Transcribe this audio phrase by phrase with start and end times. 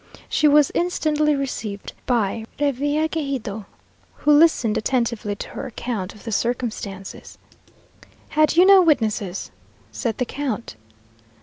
[0.27, 3.67] She was instantly received by Revillagigedo,
[4.15, 7.37] who listened attentively to her account of the circumstances.
[8.29, 9.51] "Had you no witnesses?"
[9.91, 10.75] said the count.